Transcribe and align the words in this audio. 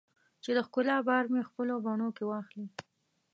چې 0.43 0.49
د 0.57 0.59
ښکلا 0.67 0.97
بار 1.09 1.23
مې 1.31 1.41
خپلو 1.49 1.75
بڼو 1.85 2.09
کې 2.17 2.23
واخلې 2.27 2.65